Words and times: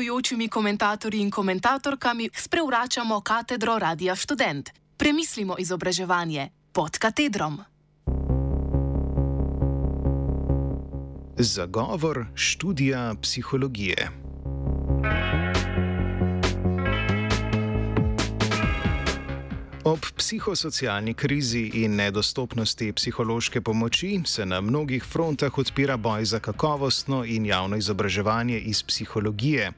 gostujočimi 0.00 0.48
komentatorji 0.48 1.20
in 1.20 1.30
komentatorkami 1.30 2.30
sprevračamo 2.34 3.20
katedro 3.20 3.78
Radia 3.78 4.16
Student. 4.16 4.70
Premislimo 4.96 5.56
izobraževanje 5.58 6.48
pod 6.72 6.98
katedrom. 6.98 7.60
Zagovor 11.36 12.26
študija 12.34 13.14
psihologije. 13.22 14.19
Ob 19.84 19.98
psihosocialni 20.16 21.14
krizi 21.14 21.70
in 21.74 21.94
nedostopnosti 21.96 22.92
psihološke 22.92 23.60
pomoči 23.60 24.20
se 24.26 24.46
na 24.46 24.60
mnogih 24.60 25.04
frontah 25.04 25.58
odpira 25.58 25.96
boj 25.96 26.24
za 26.24 26.38
kakovostno 26.38 27.24
in 27.24 27.46
javno 27.46 27.76
izobraževanje 27.76 28.58
iz 28.58 28.82
psihologije. 28.82 29.72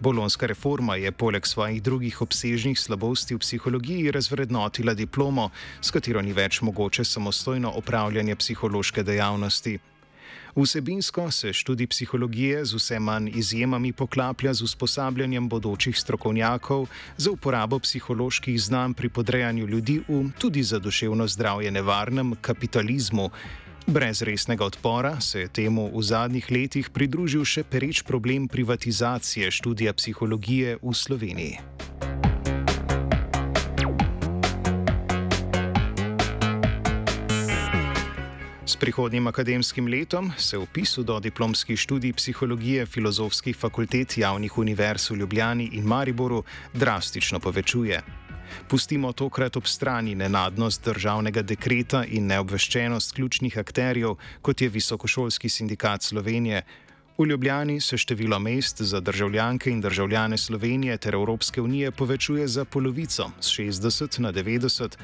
Bolonska 0.00 0.46
reforma 0.46 0.96
je 0.96 1.12
poleg 1.12 1.46
svojih 1.46 1.82
drugih 1.82 2.22
obsežnih 2.22 2.80
slabosti 2.80 3.34
v 3.34 3.38
psihologiji 3.38 4.10
razvrednotila 4.10 4.94
diplomo, 4.94 5.50
s 5.80 5.90
katero 5.90 6.22
ni 6.22 6.32
več 6.32 6.60
mogoče 6.60 7.04
samostojno 7.04 7.70
opravljanje 7.70 8.36
psihološke 8.36 9.02
dejavnosti. 9.02 9.78
Vsebinsko 10.56 11.30
se 11.30 11.52
študij 11.52 11.86
psihologije 11.86 12.64
z 12.64 12.74
vse 12.74 12.98
manj 12.98 13.30
izjemami 13.34 13.92
poklaplja 13.92 14.54
z 14.54 14.62
usposabljanjem 14.62 15.48
bodočih 15.48 15.98
strokovnjakov 15.98 16.86
za 17.16 17.30
uporabo 17.30 17.78
psiholoških 17.78 18.62
znanj 18.62 18.92
pri 18.94 19.08
podrejanju 19.08 19.66
ljudi 19.66 20.00
v 20.08 20.30
tudi 20.38 20.62
za 20.62 20.78
duševno 20.78 21.26
zdravje 21.26 21.70
nevarnem 21.70 22.34
kapitalizmu. 22.40 23.30
Brez 23.86 24.22
resnega 24.22 24.64
odpora 24.64 25.20
se 25.20 25.40
je 25.40 25.48
temu 25.48 25.90
v 25.98 26.02
zadnjih 26.02 26.50
letih 26.50 26.90
pridružil 26.90 27.44
še 27.44 27.64
pereč 27.64 28.02
problem 28.02 28.48
privatizacije 28.48 29.50
študija 29.50 29.92
psihologije 29.92 30.78
v 30.82 30.94
Sloveniji. 30.94 31.58
S 38.66 38.76
prihodnjim 38.76 39.26
akademskim 39.26 39.88
letom 39.88 40.32
se 40.38 40.58
upis 40.58 40.96
v 40.98 41.20
diplomski 41.20 41.76
študij 41.76 42.12
psihologije 42.12 42.86
filozofskih 42.86 43.56
fakultet 43.56 44.18
javnih 44.18 44.58
univerz 44.58 45.10
v 45.10 45.16
Ljubljani 45.16 45.68
in 45.72 45.84
Mariboru 45.84 46.42
drastično 46.72 47.40
povečuje. 47.40 48.00
Pustimo 48.68 49.12
tokrat 49.12 49.56
ob 49.56 49.66
strani 49.66 50.14
nenadnost 50.14 50.84
državnega 50.84 51.42
dekreta 51.42 52.04
in 52.04 52.26
neobveščenost 52.26 53.12
ključnih 53.12 53.58
akterjev, 53.58 54.16
kot 54.42 54.60
je 54.60 54.68
Visokošolski 54.68 55.48
sindikat 55.48 56.02
Slovenije, 56.02 56.62
V 57.18 57.26
Ljubljani 57.26 57.80
se 57.80 57.96
število 57.96 58.38
mest 58.38 58.82
za 58.82 59.00
državljanke 59.00 59.70
in 59.70 59.80
državljane 59.80 60.38
Slovenije 60.38 60.96
ter 60.98 61.14
Evropske 61.14 61.60
unije 61.60 61.90
povečuje 61.90 62.48
za 62.48 62.64
polovico, 62.64 63.30
z 63.40 63.46
60 63.46 64.18
na 64.18 64.32
90, 64.32 64.96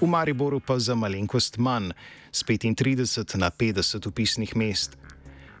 v 0.00 0.06
Mariboru 0.06 0.60
pa 0.60 0.78
za 0.78 0.94
malenkost 0.94 1.58
manj, 1.58 1.90
z 2.38 2.44
35 2.44 3.36
na 3.36 3.50
50 3.50 4.08
upisnih 4.08 4.56
mest. 4.56 4.96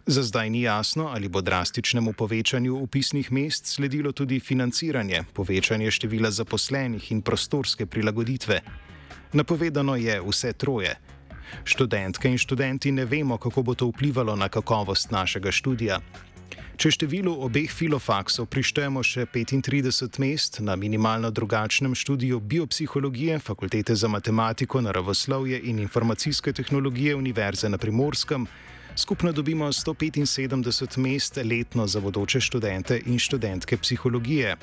Za 0.06 0.22
zdaj 0.22 0.50
ni 0.50 0.62
jasno, 0.62 1.06
ali 1.06 1.28
bo 1.28 1.40
drastičnemu 1.40 2.12
povečanju 2.12 2.74
upisnih 2.74 3.32
mest 3.32 3.66
sledilo 3.66 4.12
tudi 4.12 4.40
financiranje, 4.40 5.24
povečanje 5.32 5.90
števila 5.90 6.30
zaposlenih 6.30 7.12
in 7.12 7.22
prostorske 7.22 7.86
prilagoditve. 7.86 8.60
Napovedano 9.32 9.96
je 9.96 10.20
vse 10.22 10.52
troje. 10.52 10.94
Študentke 11.64 12.28
in 12.28 12.38
študenti 12.38 12.92
ne 12.92 13.04
vemo, 13.04 13.36
kako 13.36 13.62
bo 13.62 13.74
to 13.74 13.86
vplivalo 13.86 14.36
na 14.36 14.48
kakovost 14.48 15.10
našega 15.10 15.52
študija. 15.52 16.00
Če 16.78 16.92
številu 16.94 17.32
obeh 17.42 17.72
filofaksov 17.74 18.46
prištejemo 18.52 19.02
še 19.02 19.24
35 19.34 20.20
mest 20.22 20.60
na 20.62 20.76
minimalno 20.78 21.30
drugačnem 21.34 21.94
študiju 21.94 22.38
biopsihologije 22.40 23.38
Fakultete 23.42 23.96
za 23.98 24.08
matematiko, 24.08 24.80
naravoslovje 24.80 25.58
in 25.70 25.78
informacijske 25.82 26.52
tehnologije 26.52 27.16
Univerze 27.18 27.68
na 27.68 27.78
Primorskem, 27.78 28.46
skupno 28.94 29.32
dobimo 29.32 29.72
175 29.72 30.98
mest 30.98 31.36
letno 31.44 31.86
za 31.86 32.00
bodoče 32.00 32.40
študente 32.40 33.00
in 33.06 33.18
študentke 33.18 33.76
psihologije. 33.76 34.56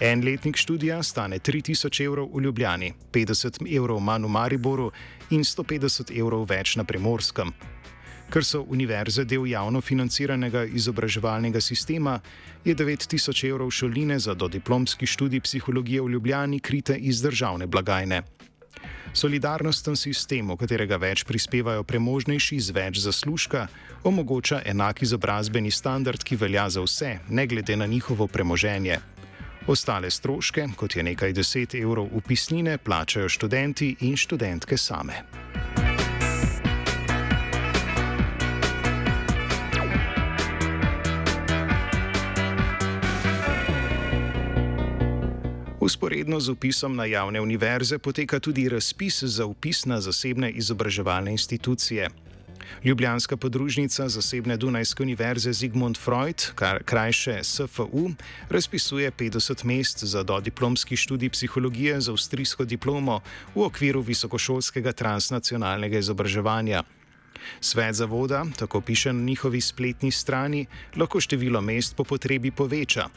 En 0.00 0.24
letnik 0.24 0.56
študija 0.56 1.02
stane 1.02 1.38
3000 1.38 2.04
evrov 2.04 2.30
v 2.34 2.42
Ljubljani, 2.42 2.92
50 3.12 3.62
evrov 3.76 4.00
manj 4.00 4.26
v 4.26 4.28
Mariboru 4.28 4.90
in 5.30 5.46
150 5.46 6.10
evrov 6.18 6.48
več 6.50 6.74
na 6.76 6.84
Primorskem. 6.84 7.54
Ker 8.32 8.44
so 8.44 8.62
univerze 8.64 9.26
del 9.28 9.44
javno 9.44 9.82
financiranega 9.84 10.64
izobraževalnega 10.64 11.60
sistema, 11.60 12.14
je 12.64 12.74
9000 12.74 13.48
evrov 13.50 13.70
šoline 13.70 14.16
za 14.18 14.34
dodiplomski 14.34 15.06
študij 15.06 15.40
psihologije 15.40 16.00
v 16.02 16.08
Ljubljani 16.08 16.60
krite 16.60 16.96
iz 16.96 17.20
državne 17.22 17.66
blagajne. 17.66 18.22
Solidarnosten 19.12 19.96
sistem, 19.96 20.48
v 20.48 20.56
katerega 20.56 20.96
več 20.96 21.26
prispevajo 21.28 21.84
premožnejši 21.84 22.60
z 22.60 22.72
več 22.72 23.02
zaslužka, 23.04 23.66
omogoča 24.08 24.62
enak 24.64 25.02
izobrazbeni 25.04 25.70
standard, 25.70 26.24
ki 26.24 26.40
velja 26.40 26.70
za 26.70 26.80
vse, 26.80 27.18
ne 27.28 27.46
glede 27.46 27.76
na 27.76 27.86
njihovo 27.86 28.26
premoženje. 28.26 28.96
Ostale 29.66 30.10
stroške, 30.10 30.70
kot 30.76 30.96
je 30.96 31.04
nekaj 31.04 31.36
deset 31.36 31.74
evrov 31.74 32.08
upisnine, 32.16 32.78
plačajo 32.78 33.28
študenti 33.28 33.96
in 34.00 34.16
študentke 34.16 34.80
same. 34.80 35.20
Usporedno 45.92 46.40
z 46.40 46.48
upisom 46.48 46.96
na 46.96 47.04
javne 47.04 47.40
univerze 47.40 47.98
poteka 47.98 48.40
tudi 48.40 48.64
razpis 48.68 49.22
za 49.28 49.44
upis 49.44 49.84
na 49.84 50.00
zasebne 50.00 50.48
izobraževalne 50.50 51.32
institucije. 51.32 52.08
Ljubljanska 52.84 53.36
podružnica 53.36 54.08
zasebne 54.08 54.56
Dunajske 54.56 55.02
univerze 55.02 55.52
Zigmund 55.52 55.98
Freud, 55.98 56.46
kar 56.54 56.82
krajše 56.82 57.44
SFU, 57.44 58.10
razpisuje 58.48 59.10
50 59.10 59.64
mest 59.64 60.04
za 60.04 60.22
dodiplomski 60.22 60.96
študij 60.96 61.30
psihologije 61.30 62.00
z 62.00 62.08
avstrijsko 62.08 62.64
diplomo 62.64 63.20
v 63.54 63.60
okviru 63.60 64.00
visokošolskega 64.00 64.92
transnacionalnega 64.92 65.98
izobraževanja. 65.98 66.82
Svet 67.60 67.94
zavoda, 67.94 68.46
tako 68.56 68.80
piše 68.80 69.12
na 69.12 69.22
njihovi 69.22 69.60
spletni 69.60 70.10
strani, 70.10 70.66
lahko 70.96 71.20
število 71.20 71.60
mest 71.60 71.96
po 71.96 72.04
potrebi 72.04 72.50
poveča. 72.50 73.08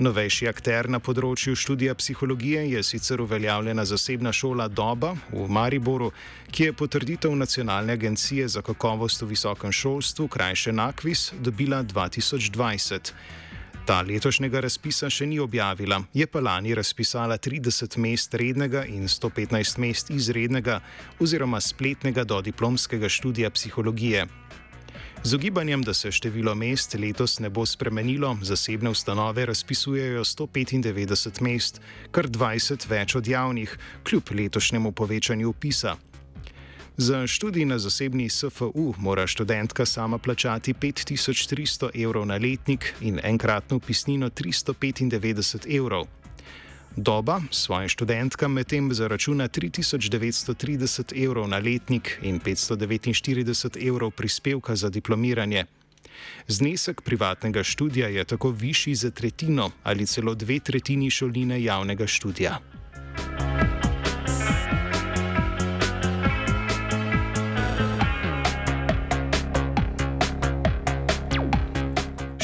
Novejši 0.00 0.46
akter 0.48 0.86
na 0.88 0.96
področju 0.96 1.52
študija 1.60 1.92
psihologije 1.92 2.62
je 2.70 2.80
sicer 2.88 3.20
uveljavljena 3.20 3.82
zasebna 3.84 4.30
šola 4.32 4.64
Doba 4.72 5.10
v 5.28 5.44
Mariboru, 5.52 6.08
ki 6.48 6.70
je 6.70 6.72
potrditev 6.72 7.34
Nacionalne 7.36 7.98
agencije 7.98 8.46
za 8.48 8.62
kakovost 8.64 9.20
v 9.20 9.28
visokem 9.34 9.74
šolstvu, 9.76 10.24
krajše 10.32 10.72
NAKVIS, 10.72 11.26
dobila 11.44 11.82
2020. 11.84 13.12
Ta 13.84 14.00
letošnjega 14.08 14.64
razpisa 14.64 15.10
še 15.12 15.28
ni 15.28 15.36
objavila, 15.36 16.00
je 16.16 16.24
pa 16.24 16.40
lani 16.40 16.72
razpisala 16.72 17.36
30 17.36 17.98
mest 18.00 18.34
rednega 18.40 18.86
in 18.88 19.04
115 19.04 19.84
mest 19.84 20.14
izrednega 20.16 20.80
oziroma 21.20 21.60
spletnega 21.60 22.24
dodiplomskega 22.24 23.12
študija 23.12 23.52
psihologije. 23.52 24.24
Z 25.24 25.34
ogibanjem, 25.34 25.82
da 25.82 25.94
se 25.94 26.12
število 26.12 26.54
mest 26.54 26.94
letos 26.94 27.38
ne 27.38 27.50
bo 27.50 27.66
spremenilo, 27.66 28.38
zasebne 28.42 28.90
ustanove 28.90 29.46
razpisujejo 29.46 30.24
195 30.24 31.42
mest, 31.42 31.80
kar 32.10 32.28
20 32.28 32.88
več 32.88 33.14
od 33.14 33.28
javnih, 33.28 33.78
kljub 34.04 34.22
letošnjemu 34.32 34.92
povečanju 34.92 35.48
upisa. 35.48 35.96
Za 36.96 37.26
študij 37.26 37.64
na 37.64 37.78
zasebni 37.78 38.28
SFU 38.28 38.94
mora 38.98 39.26
študentka 39.26 39.86
sama 39.86 40.18
plačati 40.18 40.74
5300 40.74 41.90
evrov 42.04 42.26
na 42.26 42.36
letnik 42.36 42.94
in 43.00 43.20
enkratno 43.22 43.76
upisnino 43.76 44.30
395 44.30 45.76
evrov. 45.76 46.06
Doba 46.96 47.40
svojim 47.50 47.88
študentkam 47.88 48.52
medtem 48.52 48.94
zaračuna 48.94 49.48
3930 49.48 51.24
evrov 51.24 51.48
na 51.48 51.58
letnik 51.58 52.18
in 52.22 52.40
549 52.40 53.88
evrov 53.88 54.10
prispevka 54.10 54.76
za 54.76 54.90
diplomiranje. 54.90 55.64
Znesek 56.48 57.00
privatnega 57.02 57.62
študija 57.62 58.08
je 58.08 58.24
tako 58.24 58.50
višji 58.50 58.94
za 58.94 59.10
tretjino 59.10 59.70
ali 59.82 60.06
celo 60.06 60.34
dve 60.34 60.58
tretjini 60.58 61.10
šoline 61.10 61.62
javnega 61.62 62.06
študija. 62.06 62.58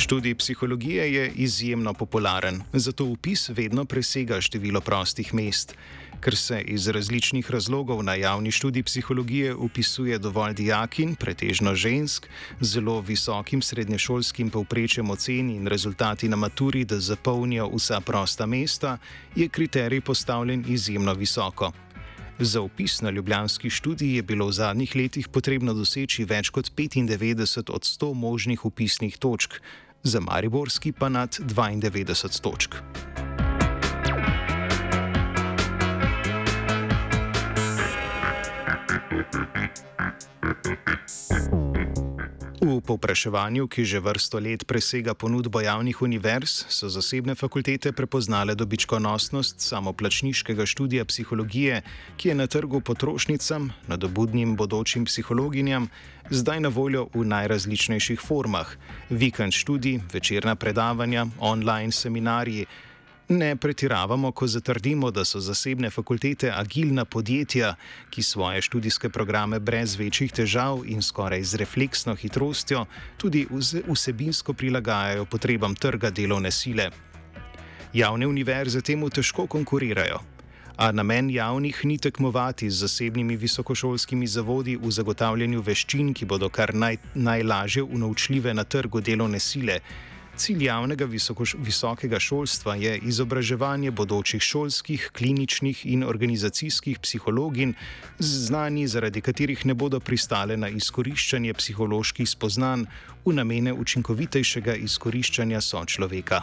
Študij 0.06 0.35
psihologije 0.35 1.14
je 1.14 1.32
izjemno 1.35 1.94
popularen, 1.94 2.62
zato 2.73 3.05
upis 3.05 3.49
vedno 3.49 3.85
presega 3.85 4.41
število 4.41 4.81
prostih 4.81 5.35
mest. 5.35 5.75
Ker 6.20 6.37
se 6.37 6.61
iz 6.61 6.87
različnih 6.88 7.50
razlogov 7.50 8.03
na 8.03 8.14
javni 8.14 8.50
študij 8.50 8.82
psihologije 8.82 9.55
upisuje 9.55 10.19
dovolj 10.19 10.55
dijakin, 10.55 11.14
pretežno 11.14 11.75
žensk, 11.75 12.29
zelo 12.61 13.00
visokim 13.00 13.62
srednješolskim 13.62 14.50
povprečjem 14.50 15.11
oceni 15.11 15.56
in 15.56 15.67
rezultati 15.67 16.29
na 16.29 16.37
maturi, 16.37 16.85
da 16.85 17.00
zapolnijo 17.00 17.67
vsa 17.75 18.00
prosta 18.00 18.47
mesta, 18.47 18.99
je 19.35 19.49
kriterij 19.49 20.00
postavljen 20.00 20.64
izjemno 20.69 21.14
visoko. 21.14 21.73
Za 22.38 22.61
upis 22.61 23.00
na 23.00 23.11
ljubljanski 23.11 23.70
študij 23.70 24.17
je 24.17 24.23
bilo 24.23 24.47
v 24.47 24.52
zadnjih 24.52 24.97
letih 24.97 25.29
potrebno 25.29 25.75
doseči 25.75 26.25
več 26.25 26.50
kot 26.50 26.70
95 26.76 27.73
od 27.73 27.82
100 27.82 28.14
možnih 28.14 28.64
upisnih 28.64 29.17
točk, 29.17 29.55
za 30.06 30.20
Mariborski 30.20 30.93
pa 30.93 31.08
nad 31.08 31.31
92 31.31 32.41
točk. 32.41 32.75
Povpraševanju, 42.87 43.67
ki 43.69 43.85
že 43.85 44.00
vrsto 44.00 44.38
let 44.38 44.65
presega 44.67 45.15
ponudbo 45.15 45.61
javnih 45.61 46.03
univerz, 46.03 46.65
so 46.71 46.88
zasebne 46.88 47.35
fakultete 47.35 47.93
prepoznale 47.93 48.55
dobičkonosnost 48.55 49.61
samoplačniškega 49.61 50.67
študija 50.67 51.05
psihologije, 51.05 51.83
ki 52.17 52.29
je 52.29 52.35
na 52.35 52.47
trgu 52.47 52.81
potrošnicam, 52.81 53.73
nadobudnim 53.91 54.56
bodočim 54.56 55.05
psihologinjam, 55.05 55.88
zdaj 56.31 56.61
na 56.61 56.69
voljo 56.69 57.09
v 57.15 57.25
najrazličnejših 57.27 58.21
formah: 58.21 58.77
vikend 59.11 59.53
študij, 59.53 60.00
večerna 60.12 60.55
predavanja, 60.55 61.27
online 61.38 61.93
seminarji. 61.93 62.67
Ne 63.28 63.56
pretiravamo, 63.56 64.31
ko 64.32 64.46
zatrdimo, 64.46 65.11
da 65.11 65.25
so 65.25 65.40
zasebne 65.40 65.90
fakultete 65.90 66.50
agilna 66.55 67.05
podjetja, 67.05 67.75
ki 68.11 68.23
svoje 68.23 68.62
študijske 68.62 69.08
programe 69.08 69.58
brez 69.58 69.96
večjih 69.99 70.32
težav 70.32 70.84
in 70.87 71.02
skoraj 71.02 71.43
z 71.43 71.56
refleksno 71.56 72.14
hitrostjo 72.14 72.84
tudi 73.17 73.46
vsebinsko 73.88 74.52
prilagajajo 74.52 75.25
potrebam 75.25 75.75
trga 75.75 76.11
delovne 76.11 76.50
sile. 76.50 76.90
Javne 77.93 78.26
univerze 78.26 78.81
temu 78.81 79.11
težko 79.11 79.46
konkurirajo. 79.46 80.20
A 80.76 80.93
namen 80.93 81.31
javnih 81.31 81.84
ni 81.84 81.99
tekmovati 81.99 82.70
z 82.70 82.78
zasebnimi 82.78 83.37
visokošolskimi 83.37 84.26
zavodi 84.26 84.76
v 84.76 84.90
zagotavljanju 84.90 85.62
veščin, 85.62 86.14
ki 86.14 86.25
bodo 86.25 86.49
kar 86.49 86.75
naj, 86.75 86.96
najlažje 87.14 87.82
unovčljive 87.82 88.55
na 88.55 88.64
trgu 88.64 89.00
delovne 89.00 89.40
sile. 89.40 89.81
Cilj 90.37 90.65
javnega 90.65 91.05
visokoš, 91.05 91.55
visokega 91.59 92.19
šolstva 92.21 92.75
je 92.77 92.99
izobraževanje 93.09 93.91
bodočih 93.91 94.43
šolskih, 94.43 95.11
kliničnih 95.17 95.87
in 95.87 96.05
organizacijskih 96.05 96.99
psihologin 96.99 97.75
z 98.19 98.44
znanji, 98.47 98.87
zaradi 98.87 99.21
katerih 99.21 99.67
ne 99.67 99.75
bodo 99.75 100.00
pristale 100.00 100.56
na 100.56 100.69
izkoriščanje 100.69 101.55
psiholoških 101.55 102.29
spoznanj 102.29 102.85
v 103.25 103.33
namene 103.33 103.73
učinkovitejšega 103.73 104.77
izkoriščanja 104.85 105.61
sočloveka. 105.61 106.43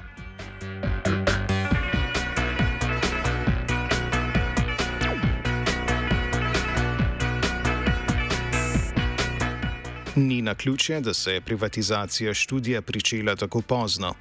Ni 10.15 10.41
na 10.41 10.55
ključje, 10.55 11.01
da 11.01 11.13
se 11.13 11.33
je 11.33 11.41
privatizacija 11.41 12.33
študija 12.33 12.81
pričela 12.81 13.35
tako 13.35 13.61
pozno. 13.61 14.13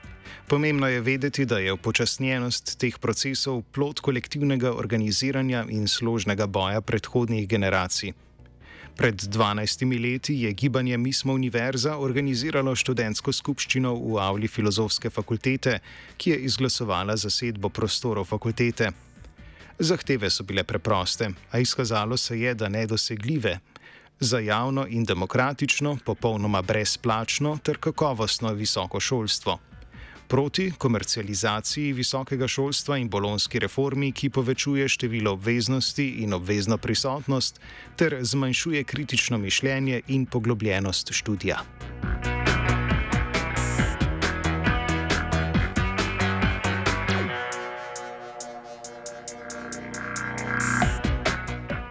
Pomembno 0.49 0.89
je 0.89 1.01
vedeti, 1.01 1.45
da 1.45 1.59
je 1.59 1.73
upočasnjenost 1.73 2.79
teh 2.79 2.99
procesov 2.99 3.63
plot 3.63 4.01
kolektivnega 4.01 4.73
organiziranja 4.73 5.67
in 5.69 5.89
složnega 5.89 6.47
boja 6.47 6.81
predhodnih 6.81 7.49
generacij. 7.49 8.13
Pred 8.97 9.15
12 9.15 10.03
leti 10.03 10.35
je 10.35 10.53
gibanje 10.53 10.99
Mismo 10.99 11.33
Univerza 11.33 11.97
organiziralo 11.99 12.75
študentsko 12.77 13.33
skupščino 13.33 13.95
v 13.95 14.19
Avli 14.21 14.49
filozofske 14.49 15.11
fakultete, 15.11 15.79
ki 16.17 16.31
je 16.31 16.39
izglasovala 16.39 17.17
zasedbo 17.17 17.69
prostorov 17.69 18.25
fakultete. 18.25 18.91
Zahteve 19.79 20.31
so 20.31 20.45
bile 20.45 20.65
preproste, 20.65 21.31
a 21.51 21.59
izkazalo 21.59 22.17
se 22.17 22.41
je, 22.41 22.55
da 22.55 22.69
nedosegljive, 22.69 23.59
za 24.23 24.39
javno 24.39 24.87
in 24.89 25.05
demokratično, 25.05 25.99
popolnoma 26.05 26.63
brezplačno 26.63 27.59
ter 27.63 27.77
kakovostno 27.79 28.53
visoko 28.53 29.01
šolstvo. 29.01 29.59
Proti 30.29 30.73
komercializaciji 30.79 31.93
visokega 31.93 32.49
šolstva 32.49 32.97
in 32.99 33.09
bolonski 33.11 33.59
reformi, 33.59 34.13
ki 34.13 34.31
povečuje 34.31 34.89
število 34.89 35.33
obveznosti 35.33 36.09
in 36.25 36.33
obvezno 36.35 36.79
prisotnost, 36.79 37.61
ter 37.97 38.19
zmanjšuje 38.21 38.85
kritično 38.85 39.39
mišljenje 39.39 40.01
in 40.09 40.27
poglobljenost 40.27 41.13
študija. 41.13 41.61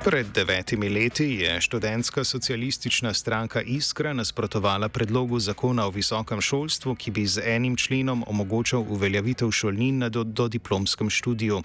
Pred 0.03 0.27
devetimi 0.33 0.89
leti 0.89 1.25
je 1.25 1.61
študentska 1.61 2.23
socialistična 2.23 3.13
stranka 3.13 3.61
Iskra 3.61 4.13
nasprotovala 4.13 4.89
predlogu 4.89 5.39
zakona 5.39 5.85
o 5.85 5.89
visokem 5.89 6.41
šolstvu, 6.41 6.95
ki 6.95 7.11
bi 7.11 7.25
z 7.25 7.41
enim 7.45 7.75
členom 7.75 8.23
omogočal 8.27 8.81
uveljavitev 8.89 9.51
šolnin 9.51 9.97
na 9.97 10.09
do, 10.09 10.23
do 10.23 10.47
diplomskem 10.47 11.09
študiju. 11.09 11.61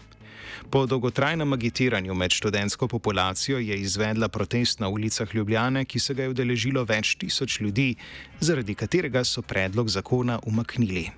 Po 0.70 0.86
dolgotrajnem 0.86 1.52
agitiranju 1.52 2.14
med 2.14 2.30
študentsko 2.30 2.88
populacijo 2.88 3.58
je 3.58 3.80
izvedla 3.80 4.28
protest 4.28 4.80
na 4.80 4.88
ulicah 4.88 5.34
Ljubljane, 5.34 5.84
ki 5.84 5.98
se 5.98 6.14
ga 6.14 6.22
je 6.22 6.28
udeležilo 6.28 6.84
več 6.84 7.16
tisoč 7.16 7.60
ljudi, 7.60 7.94
zaradi 8.40 8.74
katerega 8.74 9.24
so 9.24 9.42
predlog 9.42 9.88
zakona 9.88 10.40
umaknili. 10.44 11.08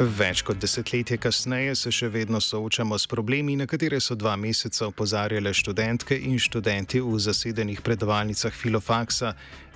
Več 0.00 0.40
kot 0.40 0.56
desetletje 0.56 1.18
kasneje 1.20 1.74
se 1.76 1.90
še 1.92 2.08
vedno 2.08 2.38
soočamo 2.40 2.96
s 2.96 3.04
problemi, 3.04 3.52
na 3.60 3.66
katere 3.68 3.98
so 4.00 4.14
dva 4.16 4.32
meseca 4.32 4.86
opozarjale 4.86 5.52
študentke 5.52 6.16
in 6.16 6.38
študenti 6.40 7.02
v 7.04 7.18
zasedenih 7.20 7.82
predavalnicah 7.84 8.54
filofaksa 8.56 9.34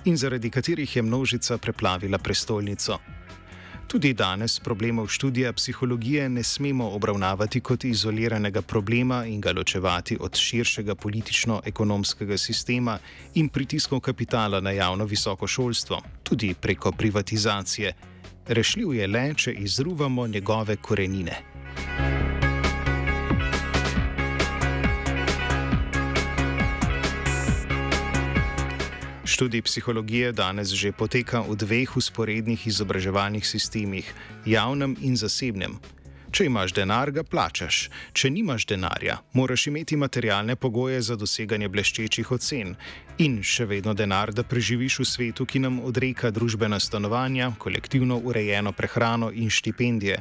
in 0.09 0.17
zaradi 0.17 0.49
katerih 0.49 0.95
je 0.95 1.03
množica 1.05 1.59
preplavila 1.61 2.17
prestolnico. 2.17 2.97
Tudi 3.85 4.15
danes 4.17 4.57
problemov 4.59 5.11
študija 5.13 5.53
psihologije 5.53 6.25
ne 6.29 6.43
smemo 6.43 6.89
obravnavati 6.97 7.61
kot 7.61 7.85
izoliranega 7.85 8.65
problema 8.65 9.27
in 9.29 9.37
ga 9.41 9.53
ločevati 9.53 10.17
od 10.19 10.33
širšega 10.33 10.95
politično-ekonomskega 10.95 12.37
sistema 12.37 12.97
in 13.35 13.49
pritiskov 13.49 14.01
kapitala 14.01 14.57
na 14.59 14.73
javno 14.73 15.05
visoko 15.05 15.45
šolstvo, 15.47 16.01
tudi 16.23 16.55
preko 16.57 16.91
privatizacije 16.91 18.14
rešljiv 18.47 18.93
je 18.93 19.07
le, 19.07 19.33
če 19.33 19.51
izruvamo 19.51 20.27
njegove 20.27 20.75
korenine. 20.75 21.41
Študij 29.25 29.61
psihologije 29.61 30.31
danes 30.31 30.69
že 30.71 30.91
poteka 30.91 31.41
v 31.41 31.55
dveh 31.55 31.97
usporednih 31.97 32.67
izobraževalnih 32.67 33.47
sistemih, 33.47 34.13
javnem 34.45 34.95
in 35.01 35.17
zasebnem. 35.17 35.79
Če 36.35 36.49
imaš 36.49 36.73
denar, 36.75 37.13
ga 37.15 37.21
plačaš. 37.23 37.77
Če 38.11 38.27
nimaš 38.27 38.65
denarja, 38.67 39.13
moraš 39.39 39.69
imeti 39.69 39.95
materialne 39.95 40.57
pogoje 40.59 40.97
za 41.07 41.15
doseganje 41.15 41.69
bleščečih 41.71 42.33
ocen 42.35 42.73
in 43.23 43.37
še 43.39 43.63
vedno 43.69 43.93
denar, 43.95 44.33
da 44.35 44.43
preživiš 44.43 44.97
v 44.99 45.05
svetu, 45.13 45.47
ki 45.47 45.61
nam 45.63 45.79
odreka 45.87 46.33
družbena 46.35 46.81
stanovanja, 46.83 47.53
kolektivno 47.55 48.19
urejeno 48.19 48.75
prehrano 48.75 49.31
in 49.31 49.47
štipendije. 49.47 50.19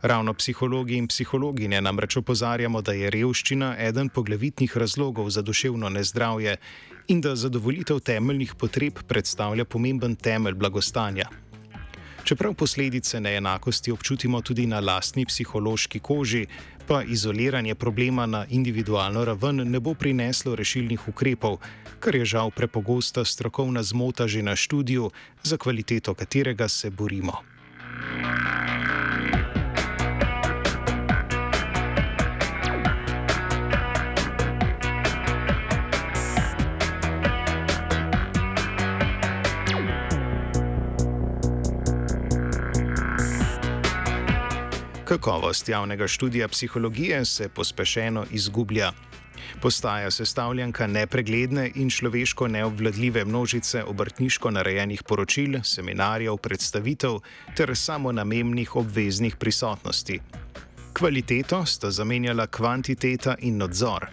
Ravno 0.00 0.32
psihologi 0.32 0.96
in 0.96 1.12
psihologinje 1.12 1.84
namreč 1.84 2.16
opozarjamo, 2.24 2.80
da 2.80 2.96
je 2.96 3.12
revščina 3.12 3.74
eden 3.84 4.08
poglavitnih 4.08 4.80
razlogov 4.80 5.28
za 5.28 5.44
duševno 5.44 5.92
nezdravje 5.92 6.56
in 7.12 7.20
da 7.20 7.36
zadovoljitev 7.36 8.00
temeljnih 8.00 8.56
potreb 8.56 9.04
predstavlja 9.08 9.68
pomemben 9.68 10.16
temelj 10.16 10.56
blagostanja. 10.56 11.28
Čeprav 12.24 12.54
posledice 12.54 13.20
neenakosti 13.20 13.92
občutimo 13.92 14.40
tudi 14.40 14.66
na 14.66 14.80
lastni 14.80 15.26
psihološki 15.26 15.98
koži, 15.98 16.46
pa 16.86 17.02
izoliranje 17.02 17.74
problema 17.74 18.26
na 18.26 18.46
individualno 18.48 19.24
raven 19.24 19.60
ne 19.70 19.80
bo 19.80 19.94
prineslo 19.94 20.54
rešilnih 20.56 21.08
ukrepov, 21.08 21.58
kar 22.00 22.16
je 22.16 22.24
žal 22.24 22.50
prepogosta 22.50 23.24
strokovna 23.24 23.82
zmota 23.82 24.28
že 24.28 24.42
na 24.42 24.56
študiju, 24.56 25.10
za 25.42 25.56
kvaliteto 25.56 26.14
katerega 26.14 26.68
se 26.68 26.90
borimo. 26.90 27.36
Kakovost 45.04 45.68
javnega 45.68 46.06
študija 46.08 46.48
psihologije 46.48 47.24
se 47.24 47.48
pospešeno 47.48 48.24
izgublja. 48.30 48.92
Postaja 49.60 50.10
sestavljanka 50.10 50.86
nepregledne 50.86 51.70
in 51.74 51.90
človeško 51.90 52.48
neobvladljive 52.48 53.24
množice 53.24 53.82
obrtniško 53.84 54.50
narejenih 54.50 55.02
poročil, 55.02 55.58
seminarjev, 55.62 56.36
predstavitev 56.36 57.18
ter 57.56 57.76
samonamemnih 57.76 58.76
obveznih 58.76 59.36
prisotnosti. 59.36 60.20
Kvaliteto 60.92 61.66
sta 61.66 61.90
zamenjala 61.90 62.46
kvantiteta 62.46 63.36
in 63.40 63.58
nadzor. 63.58 64.08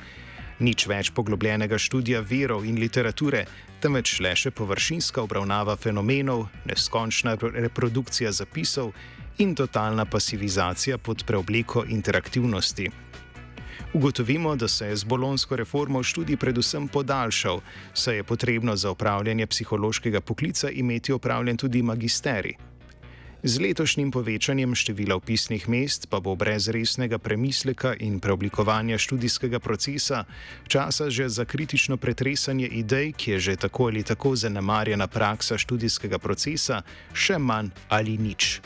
Nič 0.59 0.87
več 0.87 1.11
poglobljenega 1.15 1.77
študija 1.77 2.19
verov 2.19 2.65
in 2.65 2.75
literature, 2.75 3.45
temveč 3.81 4.19
le 4.19 4.35
še 4.35 4.51
površinska 4.51 5.23
obravnava 5.23 5.75
fenomenov, 5.75 6.49
neskončna 6.65 7.37
reprodukcija 7.41 8.31
zapisov 8.31 8.91
in 9.37 9.55
totalna 9.55 10.05
pasivizacija 10.05 10.97
pod 10.97 11.23
preobliko 11.23 11.85
interaktivnosti. 11.89 12.89
Ugotovimo, 13.93 14.55
da 14.55 14.67
se 14.67 14.87
je 14.87 14.95
z 14.95 15.03
bolonsko 15.03 15.55
reformo 15.55 16.03
študij 16.03 16.37
predvsem 16.37 16.87
podaljšal, 16.87 17.61
saj 17.93 18.15
je 18.15 18.23
potrebno 18.23 18.75
za 18.75 18.91
upravljanje 18.91 19.47
psihološkega 19.47 20.21
poklica 20.21 20.69
imeti 20.69 21.11
opravljen 21.11 21.57
tudi 21.57 21.81
magisterij. 21.81 22.55
Z 23.43 23.57
letošnjim 23.57 24.11
povečanjem 24.13 24.75
števila 24.77 25.15
upisnih 25.17 25.69
mest 25.69 26.05
pa 26.09 26.19
bo 26.19 26.35
brez 26.35 26.67
resnega 26.69 27.17
premisleka 27.17 27.95
in 27.99 28.19
preoblikovanja 28.19 28.97
študijskega 29.01 29.59
procesa 29.59 30.23
časa 30.67 31.09
že 31.09 31.29
za 31.29 31.45
kritično 31.45 31.97
pretresanje 31.97 32.67
idej, 32.67 33.13
ki 33.17 33.31
je 33.31 33.39
že 33.39 33.55
tako 33.55 33.89
ali 33.89 34.03
tako 34.03 34.35
zanemarjena 34.35 35.07
praksa 35.07 35.57
študijskega 35.57 36.19
procesa, 36.19 36.81
še 37.13 37.41
manj 37.41 37.73
ali 37.89 38.17
nič. 38.17 38.61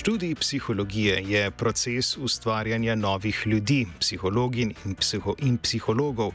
Študij 0.00 0.34
psihologije 0.34 1.22
je 1.26 1.50
proces 1.50 2.16
ustvarjanja 2.16 2.94
novih 2.94 3.42
ljudi, 3.46 3.86
psihologin 3.98 4.72
in, 4.86 4.94
psiho 4.94 5.34
in 5.38 5.58
psihologov, 5.58 6.32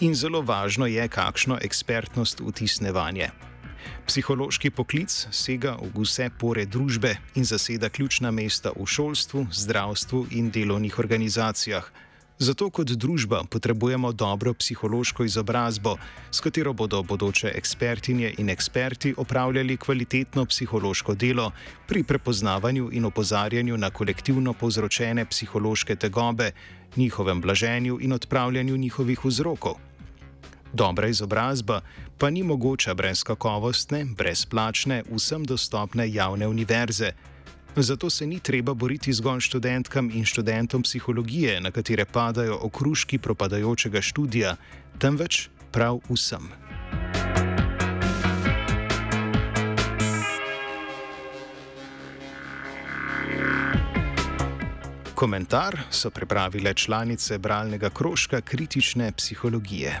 in 0.00 0.14
zelo 0.14 0.42
važno 0.42 0.86
je, 0.86 1.08
kakšno 1.08 1.56
ekspertnost 1.62 2.40
vtisne 2.44 2.92
vanje. 2.92 3.30
Psihološki 4.06 4.70
poklic 4.70 5.14
sega 5.30 5.78
v 5.80 5.88
vse 5.96 6.28
pore 6.38 6.66
družbe 6.66 7.14
in 7.34 7.48
zaseda 7.48 7.88
ključna 7.88 8.30
mesta 8.30 8.74
v 8.76 8.84
šolstvu, 8.84 9.46
zdravstvu 9.52 10.26
in 10.30 10.50
delovnih 10.50 10.98
organizacijah. 10.98 11.88
Zato 12.38 12.68
kot 12.70 12.90
družba 12.92 13.44
potrebujemo 13.48 14.12
dobro 14.12 14.52
psihološko 14.54 15.24
izobrazbo, 15.24 15.96
s 16.30 16.40
katero 16.40 16.72
bodo 16.72 17.02
bodoče 17.02 17.52
ekspertinje 17.54 18.34
in 18.38 18.50
eksperti 18.50 19.14
opravljali 19.16 19.76
kvalitetno 19.76 20.44
psihološko 20.44 21.14
delo 21.14 21.50
pri 21.86 22.02
prepoznavanju 22.04 22.90
in 22.92 23.04
opozarjanju 23.04 23.76
na 23.76 23.90
kolektivno 23.90 24.52
povzročene 24.52 25.24
psihološke 25.24 25.96
tegobe, 25.96 26.50
njihovem 26.96 27.40
blaženju 27.40 27.98
in 28.00 28.12
odpravljanju 28.12 28.76
njihovih 28.76 29.24
vzrokov. 29.24 29.74
Dobra 30.72 31.08
izobrazba 31.08 31.80
pa 32.18 32.30
ni 32.30 32.42
mogoča 32.42 32.94
brez 32.94 33.22
kakovostne, 33.24 34.04
brezplačne, 34.04 35.02
vsem 35.12 35.44
dostopne 35.44 36.12
javne 36.12 36.48
univerze. 36.48 37.12
Zato 37.78 38.10
se 38.10 38.26
ni 38.26 38.40
treba 38.40 38.74
boriti 38.74 39.12
zgolj 39.12 39.40
študentkam 39.40 40.10
in 40.10 40.24
študentom 40.24 40.82
psihologije, 40.82 41.60
na 41.60 41.70
katere 41.70 42.04
padajo 42.04 42.58
okruški 42.62 43.18
propadajočega 43.18 44.00
študija, 44.00 44.56
temveč 44.98 45.48
prav 45.72 46.00
vsem. 46.08 46.48
Komentar 55.14 55.76
so 55.90 56.10
pripravile 56.10 56.74
članice 56.74 57.38
bralnega 57.38 57.90
krožka 57.90 58.40
kritične 58.40 59.12
psihologije. 59.12 60.00